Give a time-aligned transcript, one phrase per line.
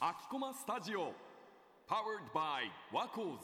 [0.00, 1.12] 秋駒スタジオ
[1.88, 3.38] Powered by ワコーズ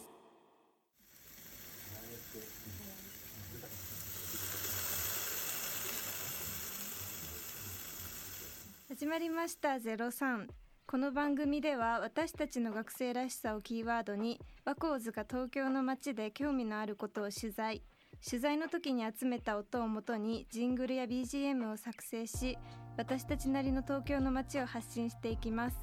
[8.89, 10.49] 始まりました03
[10.85, 17.83] この番組では私たちの学生らしさをキーワードにワコーズが東京の街で興味のあることを取材。
[18.25, 22.57] 取材の時に集めた音をもとにジングルや BGM を作成し
[22.97, 25.77] 私たちなりの東京の街を発信していきます。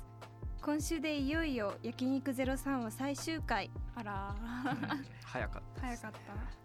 [0.62, 3.72] 今週でいよいよ焼肉03は最終回。
[3.96, 4.36] あら
[5.24, 6.12] 早かった早かっ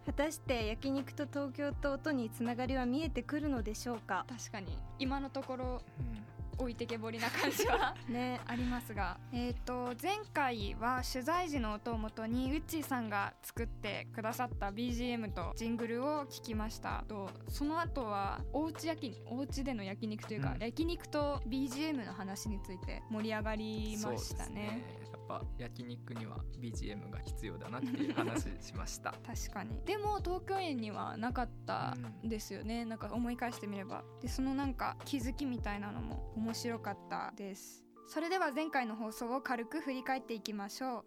[0.07, 4.25] 果たして焼肉と東京と音につながりは見えてくるのでしょうか？
[4.29, 4.77] た確かに。
[4.99, 8.41] 今のところうん置いてけぼりな感じはね。
[8.47, 9.19] ありますが。
[9.33, 17.05] えっ、と前回は取材時の音をもとにウッチーさんが作ってくださった BGM とジングルを聞きました。
[17.09, 20.63] とその後はおうち焼きお家での焼肉というか、うん。
[20.63, 24.85] 焼肉と BGM の話について盛り上がりましたね。
[25.01, 29.15] ですやっぱ焼肉には BGM が必要だなっていう話しました。
[29.27, 29.81] 確かに。
[29.85, 32.29] でも東京園にはなかったん。
[32.29, 34.05] ですよね、なんか思い返してみれば。
[34.21, 37.83] でそのなんか気づきみたいなのも面白かったです。
[38.07, 41.05] それでは前回の放送を軽く振り返っていきましょう。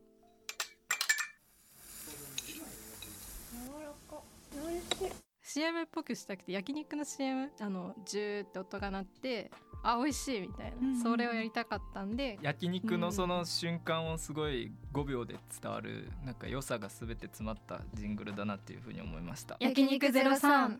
[5.44, 9.52] CM っぽくしたくて焼肉の CM あのジューって音が鳴って
[9.84, 12.40] あ美味しいみたいな、うんうんそれをやりたかったんで。
[12.42, 19.56] 焼肉のその瞬間をすごい5秒で伝わるなんか良さが全て詰まったジングルだなっていうふうに思いました。
[19.60, 20.80] 焼肉03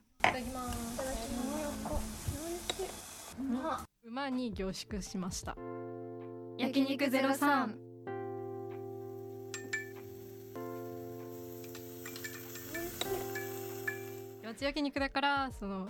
[4.08, 5.58] 馬に凝縮しました。
[6.58, 7.76] 焼肉03
[14.44, 15.90] 町焼肉だからその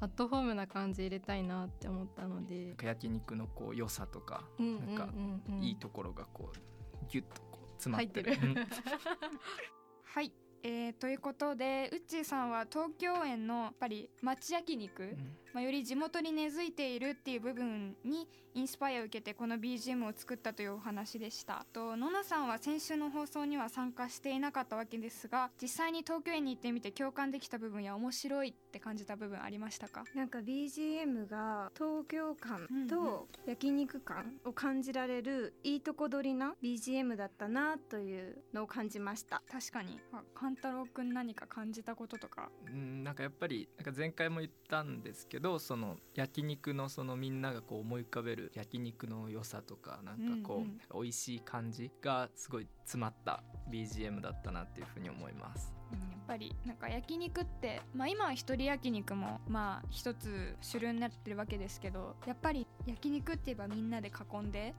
[0.00, 2.76] アットホームな感じ入れたいなって思ったので。
[2.80, 5.08] 焼肉のこう良さとかうんうんうんなんか
[5.48, 8.38] うんいいところがこうギュッとこう詰まってる。
[8.38, 8.54] てる。
[10.04, 10.32] はい。
[10.62, 21.64] えー、ということでウッチーさんは東京園のやっぱり町焼肉、うんまあ、より地元に根付いているっていう部分にインスパイアを受けてこの BGM を作ったというお話でした。
[21.72, 30.04] とノナさんは先週の放送には参加していなかったわけですが実際に東京園に行ってみて共感できた部分や面白いって感じた部分ありましたか？
[30.14, 39.42] なんか BGM が東京感と焼肉感を感じられるいいとこ取りな BGM だったなというのを感じました。
[39.50, 39.98] 確かに。
[40.12, 42.50] あ勘太郎くん何か感じたこととか？
[42.66, 50.80] うんなんかやっぱりなんか前回も言ったんですけどその焼肉のそのみんながこう思い浮かべる焼肉の良さとかなんかこう、うんうん。
[51.02, 55.72] 美味しい感じがすごい詰まった BGM だったなっていうふうに思います。
[55.92, 64.74] やっぱりなんか焼肉って、まあ、今は一人焼肉もまあ一つ主流になってるわけですけどやっぱり焼肉って言えばみんなで囲んで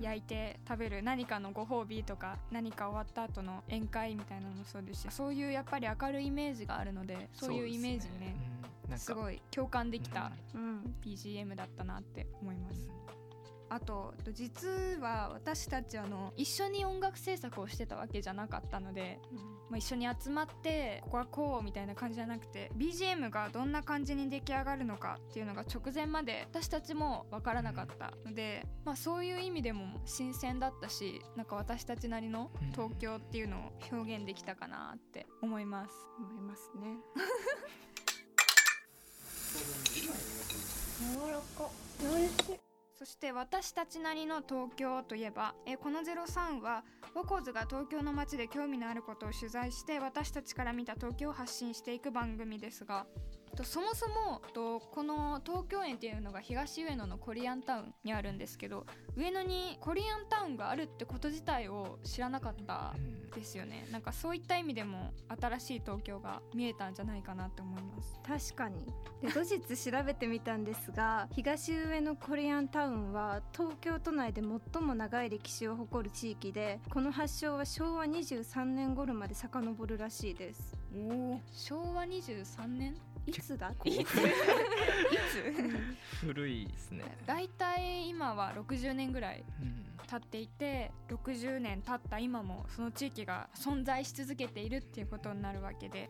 [0.00, 8.34] 焼いて食べる何かのご褒美とか何か終わった後の宴会みたいなのもそうですしそういうやっぱり明るいイメージがあるのでそういうイメージにね
[8.96, 10.94] すごい共感できたうん。
[11.04, 12.98] BGM だったなって思います。
[13.70, 19.20] あと実は私たちあの一緒に音楽制作をしてたわけじゃなかったので、
[19.68, 35.94] まあ、一緒に集まってここはこうみたいな感じじゃなくて BGM がどんな感じに出来上がるのかっていうのが直前まで私たちも分からなかったので、まあ、そういう意味でも新鮮だったしなんか私たちなりの東京っていうのを表現できたかなって思います。
[36.18, 36.96] 思いますね
[42.98, 53.06] そして私たちなりの東京といえば、えこの03はワコーズが東京の街で興味のあることを取材して私たちから見た東京を発信していく番組ですが
[53.58, 58.86] とそもそもとこの東京園っていうのが東上野のコリアンタウンにあるんですけど
[59.16, 63.88] 上野にコリアンタウンがあるってこと自体を知らなかったうんですよね。
[63.90, 68.20] なんかそういった意味でも新しい東京が見えたんじゃないかなって思います。
[68.24, 68.86] 確かに。
[69.22, 74.40] で後日調べてみたんですが東上野コリアンタウンは東京都内で
[74.72, 80.76] 最も長い歴史を誇る地域でこの発祥は昭和23年頃まで遡るらしいです。
[80.94, 82.94] お昭和23年？
[83.28, 83.72] いつだ？
[83.84, 84.16] いつ？
[86.20, 87.04] 古いですね。
[87.26, 89.84] だいたい今は60年ぐらいうん。
[90.08, 96.08] 経っていて60年経った今もその地域が存在し続けているっていうことになるわけで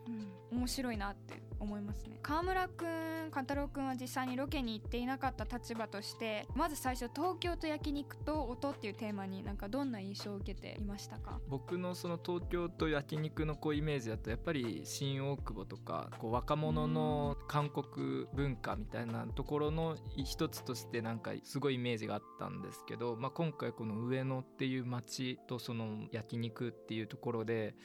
[0.53, 2.17] 面白いなって思いますね。
[2.21, 11.39] 川村くん勘太郎くんは実際にロケに行っていなかった立場としてまず最初東京と焼肉と音っていうテーマになんかどんな印象を受けていましたか？
[11.47, 27.75] 僕のその東京と焼肉のこうイメージだとやっぱり新大久保とかこう若者の韓国文化みたいなところの一つとしてなんかすごいイメージがあったんですけど、まあ、今回この上野っていう街とその焼肉っていうところで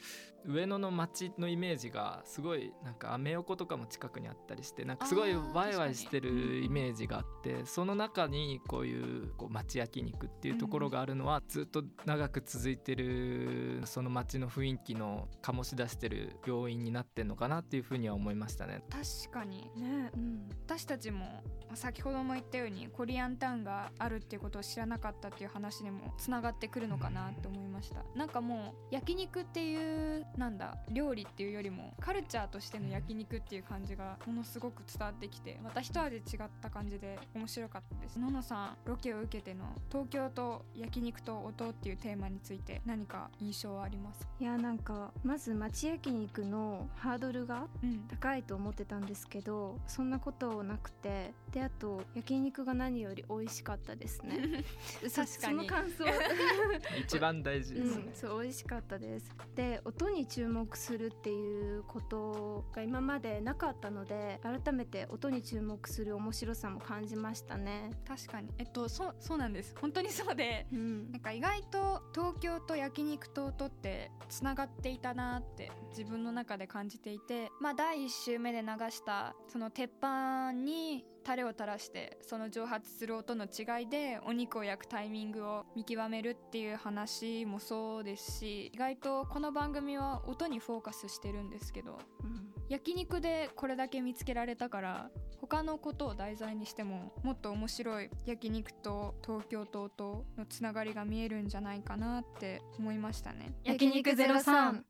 [0.47, 18.83] 上野の街のイメージがすごいなんかアメ横とかも近くにあったりしてなんかすごいワイワイしてるイメージがあってその中にこういうこう町焼肉っていうところがあるのはずっと長く続いてるその街の雰囲気の醸し出してる要因になってんのかなっていうふうには思いましたね。
[18.89, 20.11] 確かにね。
[20.15, 20.49] うん。
[20.65, 21.43] 私たちも
[21.73, 28.03] 先ほども言ったようにコリアンタウンがあるっていうことを知らなかったっていう話にもつながってくるのかなって思いました。
[28.15, 36.21] なんかもう焼肉っていうなんだ料理っていうよりもカルチャーとしての焼肉っていう感じがものすごく伝わってきてまた一味違っ
[36.61, 38.19] た感じで面白かったです。
[38.19, 44.31] ののさんロケを受けての東京と焼肉と音っていうテーマについて何か印象はありますか？
[44.39, 48.05] いやなんかまず町焼肉のハードルがうん。
[48.07, 54.63] 高いと思ってたんですけどそんなことなくてであと焼肉が何より美味しかったですね。
[55.03, 55.27] 確かに。
[55.39, 56.05] その感想。
[57.03, 58.03] 一番大事ですね。
[58.07, 58.13] うん、。
[58.13, 59.31] そう美味しかったです。
[59.55, 67.91] で音に注目するっていうことが今までなかったので改めて音に注目する面白さも感じましたね。
[68.07, 68.49] 確かに。
[68.57, 69.75] えっとそうそうなんです。
[69.79, 71.11] 本当にそうでうん。
[71.11, 92.45] なんか意外と東京と焼肉と音ってつながっていたなって自分の中で感じていてまあ第1週目で流したその鉄板にタレを垂らしてその蒸発する音の違いでお肉を焼くタイミングを見極めるっていう話もそうですし意外とこの番組は音にフォーカスしてるんですけどうん。
[92.69, 103.53] 焼肉でこれだけ見つけられたから他のことを題材にしてももっと面白い焼肉と東京と音のつながりが見えるんじゃないかなって思いましたね。
[103.63, 104.81] 焼肉03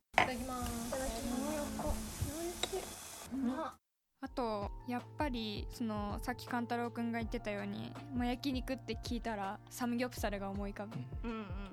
[4.22, 10.96] あとやっぱりそのさっき勘太郎くんが言ってたように、まあ、焼肉って聞いたらサムギョプサルが思い浮かぶ。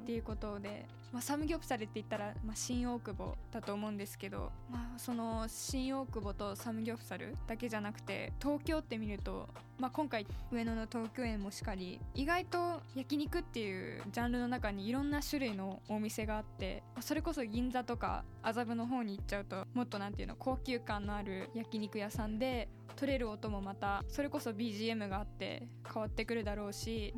[0.02, 9.48] っていうことで、まあ、サムギョプサルって言ったら、まあ、新大久保だと思うんですけど、まあ、その新大久保とサムギョプサルだけじゃなくて東京って見ると、
[9.82, 27.12] まあ、今回上野の東京園もしかり意外と焼肉っていうジャンルの中にいろんな種類のお店があってまあそれこそ銀座とか麻布の方に行っちゃうともっとなんていうの高級感のある焼肉屋さんで取れる音もまたそれこそ BGM があって変わってくるだろうし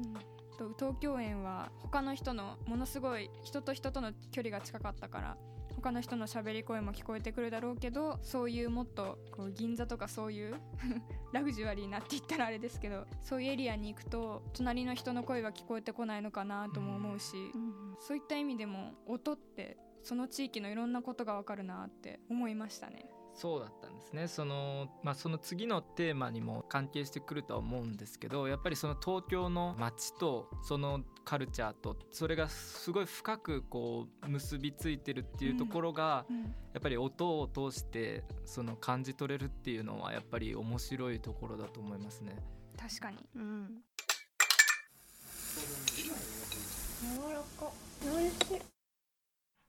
[0.58, 5.36] と東京園は他の人のものすごい人と人との距離が近かったから
[5.84, 10.54] 他の人の喋り声も聞こえてくるだろうけどそういうもっとこう銀座とかそういう
[11.32, 23.06] ラグジュアリーなって言ったらあれですけどそういうエリアに行くと隣の人の声は聞こえてこないのかなとも思うし、うんそういった意味でも音ってその地域のいろんなことがわかるなって思いましたね。
[23.34, 24.28] そうだったんですね。
[24.28, 36.54] その,、まあ、その次のテーマにも関係してくるとは思うんですけどやっぱりその東京の街とそのカルチャーとそれがすごい深くこう結びついてるっていうところが、うん。
[36.74, 42.36] やっぱり音を通してその感じ取れるっていうのはやっぱり面白いところだと思いますね。
[42.76, 43.18] 確かに。
[43.36, 43.82] うん。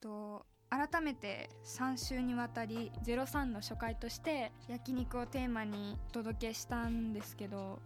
[0.01, 0.45] と
[0.75, 7.79] 改めて3週にわたり03の初回として焼肉をテーマにお届けしたんですけど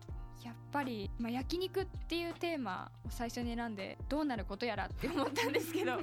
[0.44, 6.00] やっぱり、まあ、焼肉っていうテーマを最初に選んでどうなることやらって思ったんですけど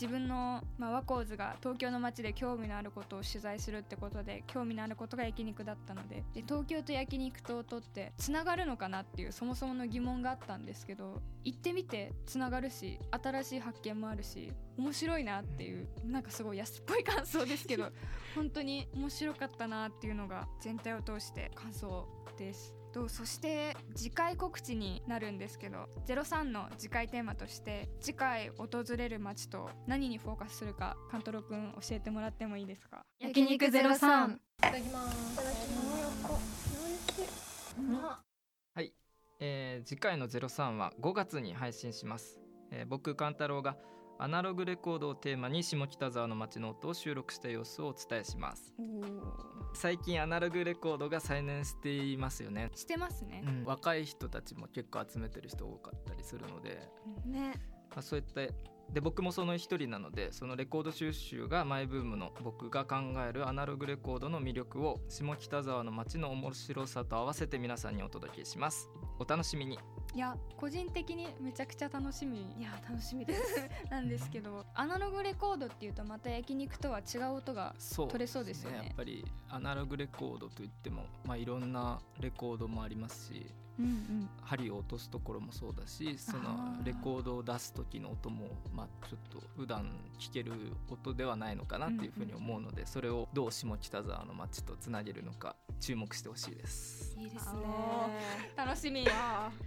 [0.00, 17.90] 自分の、まあ、ワコーズが東京の街で興味のあることを取材するってことで興味のあることが焼肉だったのでで東京と焼肉と音ってつながるのかなっていうそもそもの疑問があったんですけど行ってみてつながるし新しい発見もあるし面白いなっていうなんかすごい安っぽい感想ですけど
[18.36, 22.06] 本当に面白かったなっていうのが全体を通して感想
[22.38, 22.77] です。
[22.88, 33.04] とそして次回告知になるんですけど03の次回テーマとして次回訪れる街と何にフォーカスするか勘太郎くん教えてもらってもいいですか？
[33.20, 34.38] 焼肉03
[38.74, 38.92] はい、
[39.40, 42.38] えー次回の03は5月に配信します、
[42.70, 43.76] えー僕勘太郎が
[44.20, 48.74] アナログレコードをテーマに下北沢の街の音を収録した様子をお伝えします。
[49.74, 53.44] 最近アナログレコードが再燃していますよね、してますね。
[53.46, 53.64] う、ん。
[53.64, 56.90] 若い人たちも結構集めてる人多かったりするので。
[57.26, 57.52] ね。
[57.90, 58.40] まあ、そういった
[58.92, 62.96] で僕もその一人なのでそのレコード収集がマイブームの僕が考
[63.28, 68.88] えるアナログレコードの魅力を下北沢の街の面白さと合わせて皆さんにお届けします。
[69.18, 69.78] お楽しみに
[70.14, 72.40] いや個人的にめちゃくちゃ楽しみ。
[72.58, 73.68] いや楽しみです。
[73.90, 78.78] なんですけどアナログレコードっていうとまた焼肉とは違う音がそう取れそうですよね。
[78.78, 83.46] やっぱりアナログレコードといっても、まあ、いろんなレコードもありますし
[83.78, 84.28] うんうん。
[84.42, 90.52] 針を落とすところもそうだしそあのーレコードを出す時の音も、まあ、ちょっと普段聞ける
[90.90, 97.16] 音ではないのかなっていうふうに思うので、それをどう下北沢の街とつなげるのか注目してほしいです。
[97.18, 97.60] いいですね。
[98.56, 99.04] 楽しみ。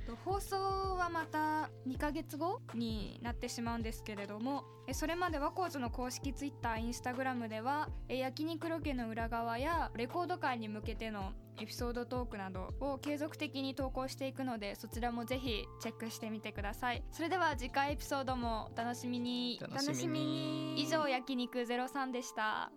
[0.07, 17.03] と放送はまた2ヶ月後になってしまうんですけれどもえそれまでワコーズの公式 Twitter、インスタグラムではえ焼肉ロケの裏側やレコード会に向けてのエピソードトークなどを継続的に投稿していくのでそちらもぜひチェックしてみてください。
[17.11, 19.59] それでは次回エピソードもお楽しみに。
[19.61, 20.81] 楽しみに。
[20.81, 22.71] 以上焼肉03でした